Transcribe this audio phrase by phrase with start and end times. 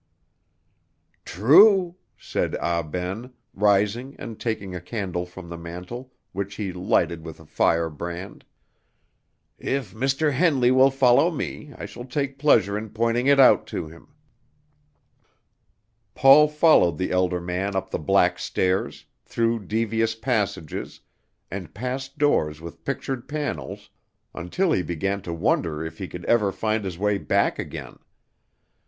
[1.25, 7.23] "True," said Ah Ben, rising and taking a candle from the mantel, which he lighted
[7.23, 8.43] with a firebrand;
[9.59, 10.33] "if Mr.
[10.33, 14.07] Henley will follow me, I shall take pleasure in pointing it out to him."
[16.15, 21.01] Paul followed the elder man up the black stairs, through devious passages,
[21.51, 23.91] and past doors with pictured panels,
[24.33, 27.99] until he began to wonder if he could ever find his way back again.